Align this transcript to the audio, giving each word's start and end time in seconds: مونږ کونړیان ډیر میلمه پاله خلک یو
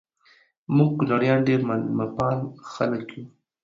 مونږ 0.75 0.91
کونړیان 0.97 1.39
ډیر 1.47 1.59
میلمه 1.67 2.05
پاله 2.15 2.45
خلک 2.73 3.05
یو 3.15 3.25